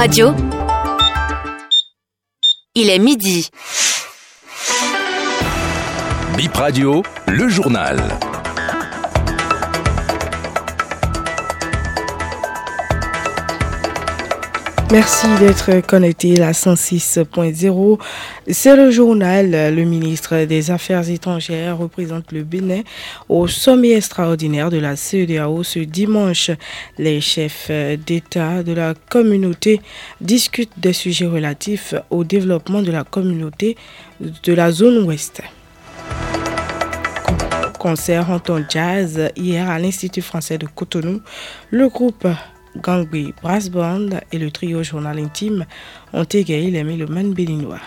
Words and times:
Radio. 0.00 0.34
Il 2.74 2.88
est 2.88 2.98
midi. 2.98 3.50
Bip 6.38 6.56
Radio, 6.56 7.02
le 7.28 7.50
journal. 7.50 8.00
Merci 14.92 15.28
d'être 15.38 15.86
connecté 15.86 16.42
à 16.42 16.50
106.0. 16.50 18.00
C'est 18.48 18.74
le 18.74 18.90
journal. 18.90 19.50
Le 19.72 19.84
ministre 19.84 20.44
des 20.46 20.72
Affaires 20.72 21.08
étrangères 21.08 21.78
représente 21.78 22.32
le 22.32 22.42
Bénin 22.42 22.82
au 23.28 23.46
sommet 23.46 23.92
extraordinaire 23.92 24.68
de 24.68 24.78
la 24.78 24.96
CEDEAO 24.96 25.62
ce 25.62 25.78
dimanche. 25.78 26.50
Les 26.98 27.20
chefs 27.20 27.70
d'État 28.04 28.64
de 28.64 28.72
la 28.72 28.94
communauté 29.08 29.80
discutent 30.20 30.76
des 30.76 30.92
sujets 30.92 31.26
relatifs 31.26 31.94
au 32.10 32.24
développement 32.24 32.82
de 32.82 32.90
la 32.90 33.04
communauté 33.04 33.76
de 34.20 34.52
la 34.52 34.72
zone 34.72 35.04
ouest 35.04 35.40
concert 37.78 38.30
en 38.30 38.38
ton 38.38 38.62
jazz 38.68 39.30
hier 39.36 39.70
à 39.70 39.78
l'Institut 39.78 40.20
français 40.20 40.58
de 40.58 40.66
Cotonou. 40.66 41.22
Le 41.70 41.88
groupe 41.88 42.28
Gangbi 42.76 43.34
Brass 43.42 43.70
Band 43.70 44.08
et 44.32 44.38
le 44.38 44.50
trio 44.50 44.82
Journal 44.82 45.18
Intime 45.18 45.66
ont 46.12 46.24
égayé 46.24 46.70
les 46.70 46.84
mélomanes 46.84 47.32
béninois. 47.32 47.80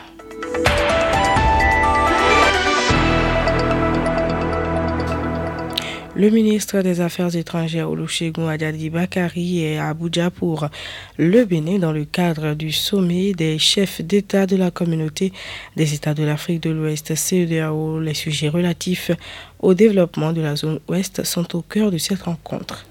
Le 6.16 6.30
ministre 6.30 6.82
des 6.82 7.02
Affaires 7.02 7.36
étrangères 7.36 7.90
Olusegun 7.90 8.48
Adjadi 8.48 8.92
Bakari 8.92 9.64
est 9.64 9.78
à 9.80 9.90
Abuja 9.90 10.30
pour 10.30 10.68
le 11.18 11.44
Bénin 11.44 11.80
dans 11.80 11.92
le 11.92 12.06
cadre 12.06 12.54
du 12.54 12.72
sommet 12.72 13.34
des 13.34 13.58
chefs 13.58 14.00
d'État 14.00 14.46
de 14.46 14.56
la 14.56 14.70
communauté 14.70 15.34
des 15.76 15.96
États 15.96 16.14
de 16.14 16.24
l'Afrique 16.24 16.62
de 16.62 16.70
l'Ouest 16.70 17.16
CEDEAO. 17.16 18.00
Les 18.00 18.14
sujets 18.14 18.50
relatifs 18.50 19.10
au 19.60 19.74
développement 19.74 20.34
de 20.34 20.42
la 20.42 20.56
zone 20.56 20.80
ouest 20.88 21.24
sont 21.24 21.56
au 21.56 21.64
cœur 21.64 21.90
de 21.90 21.98
cette 21.98 22.22
rencontre. 22.22 22.86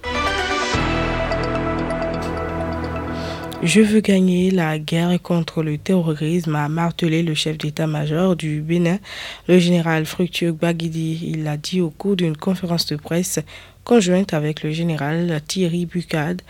Je 3.62 3.80
veux 3.80 4.00
gagner 4.00 4.50
la 4.50 4.77
guerre 4.77 5.22
contre 5.22 5.62
le 5.62 5.78
terrorisme, 5.78 6.56
a 6.56 6.68
martelé 6.68 7.22
le 7.22 7.32
chef 7.34 7.58
d'état-major 7.58 8.34
du 8.34 8.60
Bénin, 8.60 8.98
le 9.46 9.60
général 9.60 10.04
Fructueux 10.04 10.50
Gbagidi. 10.50 11.20
Il 11.28 11.44
l'a 11.44 11.56
dit 11.56 11.80
au 11.80 11.91
cours 11.91 12.16
d'une 12.16 12.36
conférence 12.36 12.86
de 12.86 12.96
presse 12.96 13.38
conjointe 13.84 14.34
avec 14.34 14.62
le 14.62 14.72
général 14.72 15.41
Thierry 15.47 15.86
Bucade, 15.86 16.42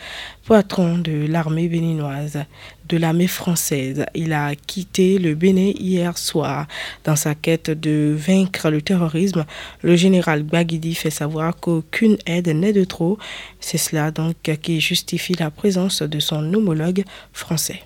patron 0.47 0.99
de 0.99 1.27
l'armée 1.27 1.69
béninoise, 1.69 2.45
de 2.89 2.97
l'armée 2.97 3.27
française. 3.27 4.05
Il 4.15 4.33
a 4.33 4.55
quitté 4.55 5.19
le 5.19 5.35
Bénin 5.35 5.73
hier 5.79 6.19
soir. 6.19 6.67
Dans 7.05 7.17
sa 7.17 7.35
quête 7.35 7.71
de 7.71 8.15
vaincre 8.17 8.71
le 8.71 8.83
terrorisme, 8.83 9.45
le 9.83 9.97
général 9.97 10.43
Baguidi 10.43 10.95
fait 10.95 11.11
savoir 11.11 11.57
qu'aucune 11.57 12.19
aide 12.27 12.49
n'est 12.49 12.73
de 12.73 12.85
trop. 12.85 13.19
C'est 13.61 13.79
cela 13.79 14.11
donc 14.11 14.37
qui 14.61 14.81
justifie 14.81 15.35
la 15.35 15.51
présence 15.51 16.03
de 16.03 16.21
son 16.21 16.53
homologue 16.53 17.05
français. 17.33 17.81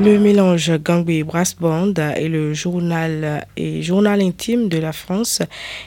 Le 0.00 0.16
mélange 0.16 0.70
Gangway 0.78 1.24
Brass 1.24 1.56
Band 1.56 1.92
et 2.16 2.28
le 2.28 2.54
journal 2.54 3.44
et 3.56 3.82
journal 3.82 4.22
intime 4.22 4.68
de 4.68 4.78
la 4.78 4.92
France 4.92 5.42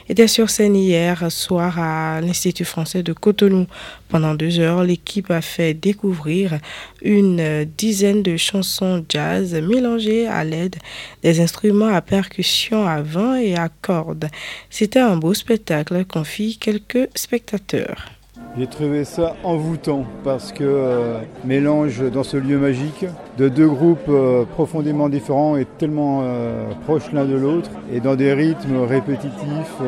était 0.06 0.28
sur 0.28 0.50
scène 0.50 0.76
hier 0.76 1.32
soir 1.32 1.78
à 1.78 2.20
l'Institut 2.20 2.66
français 2.66 3.02
de 3.02 3.14
Cotonou. 3.14 3.66
Pendant 4.10 4.34
deux 4.34 4.60
heures, 4.60 4.84
l'équipe 4.84 5.30
a 5.30 5.40
fait 5.40 5.72
découvrir 5.72 6.58
une 7.00 7.64
dizaine 7.64 8.22
de 8.22 8.36
chansons 8.36 9.02
jazz 9.08 9.54
mélangées 9.54 10.26
à 10.26 10.44
l'aide 10.44 10.76
des 11.22 11.40
instruments 11.40 11.94
à 11.94 12.02
percussion 12.02 12.86
à 12.86 13.00
vent 13.00 13.34
et 13.34 13.56
à 13.56 13.70
cordes. 13.70 14.28
C'était 14.68 15.00
un 15.00 15.16
beau 15.16 15.32
spectacle, 15.32 16.04
confie 16.04 16.58
quelques 16.58 17.08
spectateurs. 17.14 18.21
J'ai 18.58 18.66
trouvé 18.66 19.04
ça 19.04 19.34
envoûtant 19.44 20.04
parce 20.24 20.52
que 20.52 20.62
euh, 20.62 21.20
mélange 21.44 22.02
dans 22.10 22.22
ce 22.22 22.36
lieu 22.36 22.58
magique 22.58 23.06
de 23.38 23.48
deux 23.48 23.66
groupes 23.66 23.98
euh, 24.10 24.44
profondément 24.44 25.08
différents 25.08 25.56
et 25.56 25.64
tellement 25.78 26.20
euh, 26.22 26.66
proches 26.84 27.10
l'un 27.12 27.24
de 27.24 27.34
l'autre 27.34 27.70
et 27.90 28.00
dans 28.00 28.14
des 28.14 28.34
rythmes 28.34 28.82
répétitifs, 28.82 29.80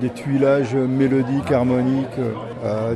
des 0.00 0.10
tuilages 0.10 0.74
mélodiques, 0.74 1.52
harmoniques, 1.52 2.06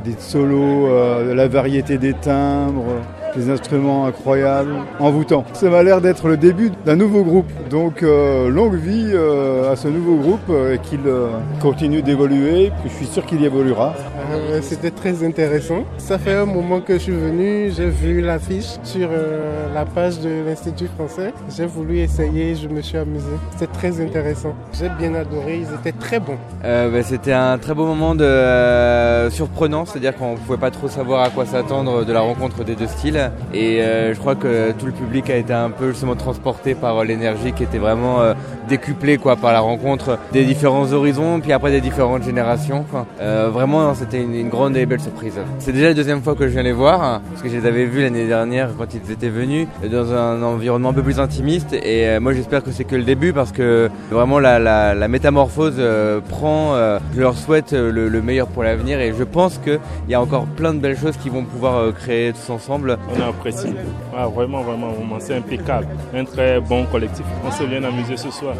des 0.03 0.15
solos, 0.19 0.89
la 1.33 1.47
variété 1.47 1.97
des 1.97 2.13
timbres 2.13 3.01
des 3.35 3.49
instruments 3.49 4.05
incroyables, 4.05 4.73
envoûtants. 4.99 5.43
Ça 5.53 5.69
m'a 5.69 5.83
l'air 5.83 6.01
d'être 6.01 6.27
le 6.27 6.37
début 6.37 6.71
d'un 6.85 6.95
nouveau 6.95 7.23
groupe. 7.23 7.51
Donc 7.69 8.03
euh, 8.03 8.49
longue 8.49 8.75
vie 8.75 9.09
euh, 9.13 9.71
à 9.71 9.75
ce 9.75 9.87
nouveau 9.87 10.15
groupe 10.15 10.49
euh, 10.49 10.75
et 10.75 10.79
qu'il 10.79 10.99
euh, 11.05 11.27
continue 11.61 12.01
d'évoluer. 12.01 12.71
Je 12.85 12.89
suis 12.89 13.05
sûr 13.05 13.25
qu'il 13.25 13.41
y 13.41 13.45
évoluera. 13.45 13.93
Euh, 14.31 14.59
C'était 14.61 14.91
très 14.91 15.23
intéressant. 15.25 15.83
Ça 15.97 16.17
fait 16.17 16.33
un 16.33 16.45
moment 16.45 16.79
que 16.81 16.93
je 16.93 16.99
suis 16.99 17.11
venu, 17.11 17.71
j'ai 17.75 17.89
vu 17.89 18.21
l'affiche 18.21 18.77
sur 18.83 19.07
euh, 19.11 19.73
la 19.73 19.85
page 19.85 20.19
de 20.19 20.29
l'Institut 20.47 20.87
français. 20.95 21.33
J'ai 21.55 21.65
voulu 21.65 21.99
essayer, 21.99 22.55
je 22.55 22.67
me 22.67 22.81
suis 22.81 22.97
amusé. 22.97 23.25
C'était 23.51 23.71
très 23.71 24.01
intéressant. 24.01 24.53
J'ai 24.73 24.89
bien 24.89 25.13
adoré, 25.15 25.61
ils 25.61 25.73
étaient 25.75 25.97
très 25.97 26.19
bons. 26.19 26.37
Euh, 26.63 26.89
bah, 26.91 27.03
C'était 27.03 27.33
un 27.33 27.57
très 27.57 27.73
beau 27.73 27.85
moment 27.85 28.15
de, 28.15 28.23
euh, 28.23 29.29
surprenant, 29.29 29.85
c'est-à-dire 29.85 30.15
qu'on 30.15 30.33
ne 30.33 30.37
pouvait 30.37 30.57
pas 30.57 30.71
trop 30.71 30.87
savoir 30.87 31.23
à 31.23 31.29
quoi 31.29 31.45
s'attendre 31.45 32.05
de 32.05 32.13
la 32.13 32.21
rencontre 32.21 32.63
des 32.63 32.75
deux 32.75 32.87
styles. 32.87 33.22
Et 33.53 33.81
euh, 33.81 34.13
je 34.13 34.19
crois 34.19 34.35
que 34.35 34.71
tout 34.71 34.85
le 34.85 34.91
public 34.91 35.29
a 35.29 35.35
été 35.35 35.53
un 35.53 35.69
peu 35.69 35.89
justement 35.91 36.15
transporté 36.15 36.75
par 36.75 37.03
l'énergie 37.03 37.53
qui 37.53 37.63
était 37.63 37.77
vraiment 37.77 38.21
euh, 38.21 38.33
décuplée 38.67 39.17
quoi, 39.17 39.35
par 39.35 39.53
la 39.53 39.59
rencontre 39.59 40.17
des 40.31 40.45
différents 40.45 40.91
horizons, 40.91 41.39
puis 41.39 41.51
après 41.51 41.71
des 41.71 41.81
différentes 41.81 42.23
générations. 42.23 42.85
quoi. 42.89 43.05
Euh, 43.21 43.49
vraiment, 43.51 43.93
c'était 43.93 44.21
une, 44.21 44.49
grande 44.49 44.75
et 44.77 44.85
belle 44.85 44.99
surprise. 44.99 45.39
C'est 45.59 45.71
déjà 45.71 45.87
la 45.87 45.93
deuxième 45.93 46.21
fois 46.21 46.35
que 46.35 46.47
je 46.47 46.53
viens 46.53 46.63
les 46.63 46.71
voir, 46.73 47.01
hein, 47.03 47.21
parce 47.29 47.41
que 47.41 47.49
je 47.49 47.57
les 47.57 47.65
avais 47.65 47.85
vus 47.85 48.01
l'année 48.01 48.27
dernière 48.27 48.69
quand 48.77 48.93
ils 48.93 49.11
étaient 49.11 49.29
venus, 49.29 49.67
dans 49.89 50.13
un 50.13 50.41
environnement 50.43 50.89
un 50.89 50.93
peu 50.93 51.01
plus 51.01 51.19
intimiste. 51.19 51.73
Et 51.73 52.07
euh, 52.07 52.19
moi, 52.19 52.33
j'espère 52.33 52.63
que 52.63 52.71
c'est 52.71 52.83
que 52.83 52.95
le 52.95 53.03
début, 53.03 53.33
parce 53.33 53.51
que 53.51 53.89
vraiment 54.11 54.39
la, 54.39 55.07
métamorphose 55.07 55.75
euh, 55.79 56.19
prend. 56.21 56.75
euh, 56.75 56.99
je 57.15 57.21
leur 57.21 57.37
souhaite 57.37 57.73
euh, 57.73 57.91
le, 57.91 58.09
le 58.09 58.21
meilleur 58.21 58.47
pour 58.47 58.63
l'avenir, 58.63 58.99
et 58.99 59.13
je 59.17 59.23
pense 59.23 59.57
qu'il 59.57 59.79
y 60.09 60.13
a 60.13 60.21
encore 60.21 60.45
plein 60.45 60.73
de 60.73 60.79
belles 60.79 60.97
choses 60.97 61.17
qu'ils 61.17 61.31
vont 61.31 61.43
pouvoir 61.43 61.77
euh, 61.77 61.91
créer 61.91 62.33
tous 62.33 62.51
ensemble. 62.51 62.97
On 63.15 63.21
a 63.21 63.27
apprécié. 63.27 63.69
Ah, 64.15 64.27
vraiment, 64.27 64.63
vraiment. 64.63 64.93
C'est 65.19 65.35
impeccable. 65.35 65.87
Un 66.13 66.25
très 66.25 66.59
bon 66.59 66.85
collectif. 66.85 67.25
On 67.45 67.51
s'est 67.51 67.67
bien 67.67 67.83
amusé 67.83 68.17
ce 68.17 68.31
soir. 68.31 68.55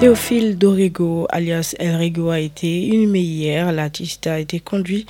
Théophile 0.00 0.56
Dorigo, 0.56 1.26
alias 1.28 1.74
El 1.78 1.96
Rigo, 1.96 2.30
a 2.30 2.40
été 2.40 2.86
inhumé 2.86 3.20
hier. 3.20 3.70
L'artiste 3.70 4.26
a 4.28 4.40
été 4.40 4.58
conduit 4.58 5.04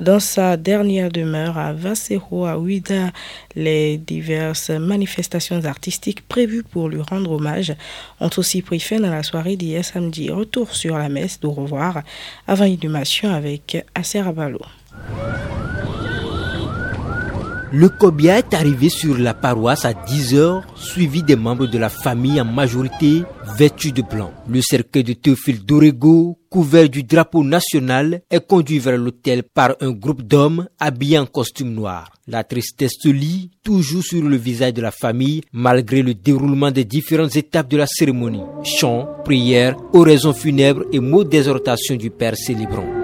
dans 0.00 0.18
sa 0.18 0.56
dernière 0.56 1.12
demeure 1.12 1.56
à 1.56 1.72
Vasero, 1.72 2.46
à 2.46 2.58
Ouida. 2.58 3.12
Les 3.54 3.98
diverses 3.98 4.70
manifestations 4.70 5.64
artistiques 5.64 6.26
prévues 6.26 6.64
pour 6.64 6.88
lui 6.88 7.00
rendre 7.02 7.30
hommage 7.30 7.72
ont 8.18 8.30
aussi 8.36 8.62
pris 8.62 8.80
fin 8.80 8.98
dans 8.98 9.12
la 9.12 9.22
soirée 9.22 9.54
d'hier 9.54 9.84
samedi. 9.84 10.28
Retour 10.28 10.74
sur 10.74 10.98
la 10.98 11.08
messe 11.08 11.38
d'au 11.38 11.52
revoir 11.52 12.02
avant 12.48 12.64
inhumation 12.64 13.32
avec 13.32 13.84
Acer 13.94 14.26
Abalo. 14.26 14.58
Le 17.74 17.88
Kobia 17.88 18.38
est 18.38 18.52
arrivé 18.52 18.90
sur 18.90 19.16
la 19.16 19.32
paroisse 19.32 19.86
à 19.86 19.94
10h, 19.94 20.60
suivi 20.74 21.22
des 21.22 21.36
membres 21.36 21.66
de 21.66 21.78
la 21.78 21.88
famille 21.88 22.38
en 22.38 22.44
majorité 22.44 23.22
vêtus 23.56 23.92
de 23.92 24.02
blanc. 24.02 24.30
Le 24.46 24.60
cercueil 24.60 25.04
de 25.04 25.14
Théophile 25.14 25.64
Dorego, 25.64 26.38
couvert 26.50 26.90
du 26.90 27.02
drapeau 27.02 27.42
national, 27.42 28.20
est 28.30 28.46
conduit 28.46 28.78
vers 28.78 28.98
l'hôtel 28.98 29.42
par 29.42 29.74
un 29.80 29.92
groupe 29.92 30.20
d'hommes 30.22 30.68
habillés 30.78 31.18
en 31.18 31.24
costume 31.24 31.72
noir. 31.72 32.12
La 32.26 32.44
tristesse 32.44 32.92
se 33.00 33.08
lit 33.08 33.50
toujours 33.64 34.02
sur 34.02 34.22
le 34.22 34.36
visage 34.36 34.74
de 34.74 34.82
la 34.82 34.90
famille 34.90 35.40
malgré 35.50 36.02
le 36.02 36.12
déroulement 36.12 36.70
des 36.70 36.84
différentes 36.84 37.36
étapes 37.36 37.70
de 37.70 37.78
la 37.78 37.86
cérémonie. 37.86 38.42
Chants, 38.64 39.08
prières, 39.24 39.78
oraisons 39.94 40.34
funèbres 40.34 40.84
et 40.92 41.00
mots 41.00 41.24
d'exhortation 41.24 41.96
du 41.96 42.10
Père 42.10 42.36
célébrant. 42.36 43.01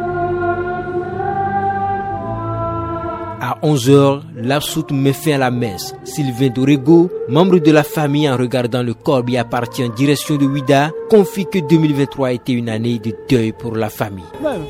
À 3.61 3.67
11h, 3.67 4.21
l'absoute 4.37 4.93
met 4.93 5.13
fin 5.13 5.33
à 5.33 5.39
la 5.39 5.51
messe. 5.51 5.95
Sylvain 6.05 6.49
Dorego, 6.49 7.11
membre 7.29 7.59
de 7.59 7.73
la 7.73 7.83
famille 7.83 8.31
en 8.31 8.37
regardant 8.37 8.83
le 8.83 8.95
corps 8.95 9.25
qui 9.25 9.37
appartient 9.37 9.85
en 9.85 9.89
direction 9.89 10.37
de 10.37 10.47
Ouida, 10.47 10.91
confie 11.11 11.47
que 11.47 11.59
2023 11.59 12.29
a 12.29 12.33
été 12.33 12.53
une 12.53 12.69
année 12.69 12.99
de 12.99 13.15
deuil 13.29 13.53
pour 13.53 13.75
la 13.75 13.91
famille. 13.91 14.25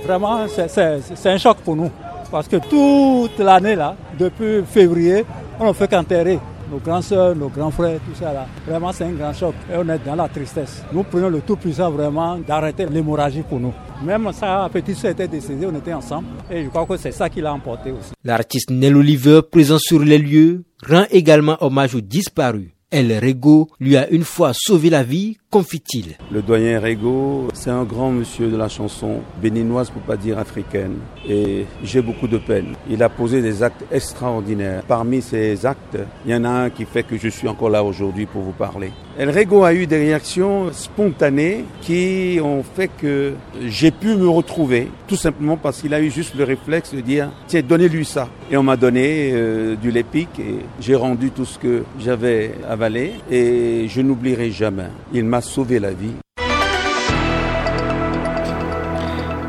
Vraiment, 0.05 0.47
c'est 0.49 1.27
un 1.27 1.39
choc 1.39 1.59
pour 1.59 1.77
nous. 1.77 1.91
Parce 2.31 2.49
que 2.49 2.57
toute 2.57 3.39
l'année, 3.39 3.77
là, 3.77 3.95
depuis 4.19 4.63
février, 4.67 5.25
on 5.61 5.69
ne 5.69 5.73
fait 5.73 5.89
qu'enterrer 5.89 6.39
nos 6.71 6.79
grands 6.79 7.03
soeurs, 7.03 7.35
nos 7.35 7.49
grands 7.49 7.71
frères, 7.71 7.99
tout 8.07 8.15
ça 8.15 8.33
là. 8.33 8.47
Vraiment, 8.67 8.93
c'est 8.93 9.05
un 9.05 9.13
grand 9.13 9.33
choc. 9.33 9.55
Et 9.71 9.77
on 9.77 9.89
est 9.89 9.99
dans 10.05 10.15
la 10.15 10.29
tristesse. 10.29 10.83
Nous 10.93 11.03
prenons 11.03 11.29
le 11.29 11.41
tout 11.41 11.57
puissant 11.57 11.91
vraiment 11.91 12.37
d'arrêter 12.39 12.87
l'hémorragie 12.87 13.43
pour 13.43 13.61
nous. 13.61 13.73
Même 14.05 14.31
sa 14.33 14.69
petite 14.73 14.97
soeur 14.97 15.11
était 15.11 15.27
décédée, 15.27 15.67
on 15.67 15.75
était 15.77 15.93
ensemble. 15.93 16.29
Et 16.51 16.65
je 16.65 16.69
crois 16.69 16.87
que 16.87 16.97
c'est 16.97 17.11
ça 17.13 17.29
qui 17.29 17.41
l'a 17.41 17.53
emporté 17.53 17.91
aussi. 17.91 18.13
L'artiste 18.23 18.71
Nell 18.71 18.97
Oliver, 18.97 19.41
présent 19.51 19.79
sur 19.79 20.01
les 20.01 20.19
lieux, 20.19 20.65
rend 20.89 21.05
également 21.11 21.57
hommage 21.61 21.97
aux 21.97 22.01
disparus. 22.01 22.71
El 22.91 23.13
Rego 23.23 23.69
lui 23.81 23.99
a 23.99 24.09
une 24.09 24.25
fois 24.25 24.53
sauvé 24.55 24.89
la 24.89 25.03
vie, 25.03 25.37
confie-t-il. 25.51 26.17
Le 26.31 26.41
doyen 26.41 26.81
Rego, 26.81 27.49
c'est 27.53 27.69
un 27.69 27.85
grand 27.85 28.11
monsieur 28.11 28.49
de 28.49 28.57
la 28.57 28.69
chanson 28.69 29.21
béninoise 29.43 29.91
pour 29.91 30.01
pas 30.03 30.17
dire 30.17 30.39
africaine. 30.39 30.97
Et 31.29 31.67
j'ai 31.83 32.01
beaucoup 32.01 32.29
de 32.29 32.39
peine. 32.39 32.77
Il 32.89 33.03
a 33.03 33.11
posé 33.11 33.43
des 33.43 33.63
actes 33.63 33.85
extraordinaires. 33.93 34.85
Parmi 34.89 35.21
ces 35.21 35.67
actes, 35.67 35.99
il 36.25 36.31
y 36.31 36.35
en 36.35 36.45
a 36.45 36.49
un 36.49 36.71
qui 36.71 36.87
fait 36.87 37.03
que 37.03 37.19
je 37.19 37.29
suis 37.29 37.49
encore 37.49 37.69
là 37.69 37.85
aujourd'hui 37.85 38.25
pour 38.25 38.41
vous 38.41 38.53
parler. 38.53 38.93
El 39.21 39.31
Rego 39.31 39.65
a 39.65 39.75
eu 39.75 39.89
des 39.89 39.97
réactions 39.97 40.73
spontanées 40.73 41.65
qui 41.81 42.39
ont 42.41 42.63
fait 42.63 42.87
que 42.87 43.33
j'ai 43.67 43.91
pu 43.91 44.15
me 44.15 44.29
retrouver, 44.29 44.93
tout 45.09 45.17
simplement 45.17 45.57
parce 45.57 45.81
qu'il 45.81 45.93
a 45.93 46.01
eu 46.01 46.09
juste 46.09 46.37
le 46.37 46.45
réflexe 46.45 46.95
de 46.95 47.01
dire 47.01 47.33
tiens, 47.49 47.63
donnez-lui 47.69 48.05
ça. 48.05 48.29
Et 48.49 48.57
on 48.57 48.63
m'a 48.63 48.77
donné 48.77 49.33
euh, 49.33 49.75
du 49.75 49.91
lépic 49.91 50.29
et 50.39 50.61
j'ai 50.81 50.95
rendu 50.95 51.33
tout 51.33 51.45
ce 51.45 51.59
que 51.59 51.83
j'avais 51.99 52.53
avalé 52.69 53.15
et 53.29 53.87
je 53.89 54.01
n'oublierai 54.03 54.53
jamais. 54.53 54.87
Il 55.13 55.25
m'a 55.25 55.41
sauvé 55.41 55.81
la 55.81 55.91
vie. 55.91 56.15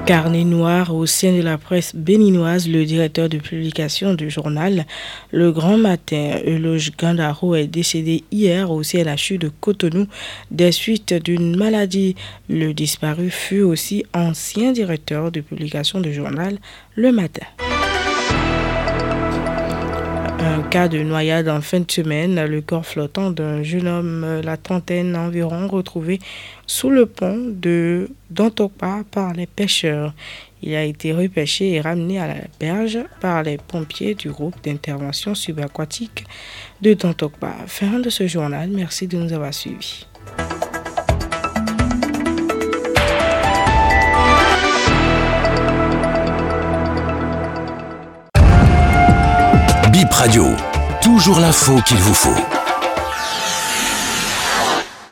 Carnet 0.09 0.43
noir 0.43 0.95
au 0.95 1.05
sein 1.05 1.37
de 1.37 1.41
la 1.43 1.59
presse 1.59 1.95
béninoise, 1.95 2.67
le 2.67 2.83
directeur 2.83 3.29
de 3.29 3.37
publication 3.37 4.15
du 4.15 4.31
journal 4.31 4.87
Le 5.29 5.51
Grand 5.51 5.77
Matin, 5.77 6.39
Eloge 6.43 6.93
Gandaro, 6.97 7.53
est 7.53 7.67
décédé 7.67 8.23
hier 8.31 8.71
au 8.71 8.81
CNHU 8.81 9.37
de 9.37 9.51
Cotonou 9.61 10.07
des 10.49 10.71
suites 10.71 11.13
d'une 11.13 11.55
maladie. 11.55 12.15
Le 12.49 12.73
disparu 12.73 13.29
fut 13.29 13.61
aussi 13.61 14.03
ancien 14.15 14.71
directeur 14.71 15.31
de 15.31 15.41
publication 15.41 15.99
du 15.99 16.11
journal 16.11 16.57
Le 16.95 17.11
Matin. 17.11 17.45
Un 20.59 20.63
cas 20.63 20.89
de 20.89 21.01
noyade 21.03 21.47
en 21.47 21.61
fin 21.61 21.79
de 21.79 21.89
semaine, 21.89 22.43
le 22.45 22.59
corps 22.59 22.85
flottant 22.85 23.31
d'un 23.31 23.63
jeune 23.63 23.87
homme, 23.87 24.23
euh, 24.25 24.41
la 24.41 24.57
trentaine 24.57 25.15
environ, 25.15 25.69
retrouvé 25.69 26.19
sous 26.67 26.89
le 26.89 27.05
pont 27.05 27.45
de 27.47 28.09
Dantopa 28.29 29.05
par 29.09 29.31
les 29.31 29.47
pêcheurs. 29.47 30.13
Il 30.61 30.75
a 30.75 30.83
été 30.83 31.13
repêché 31.13 31.75
et 31.75 31.81
ramené 31.81 32.19
à 32.19 32.27
la 32.27 32.41
berge 32.59 32.99
par 33.21 33.41
les 33.41 33.57
pompiers 33.57 34.15
du 34.15 34.31
groupe 34.31 34.61
d'intervention 34.61 35.33
subaquatique 35.33 36.25
de 36.81 36.93
Dantokpa. 36.93 37.55
Fin 37.65 37.99
de 37.99 38.09
ce 38.09 38.27
journal, 38.27 38.69
merci 38.69 39.07
de 39.07 39.17
nous 39.17 39.31
avoir 39.31 39.53
suivis. 39.53 40.07
Radio, 50.19 50.53
toujours 51.01 51.39
l'info 51.39 51.79
qu'il 51.85 51.95
vous 51.95 52.13
faut. 52.13 52.58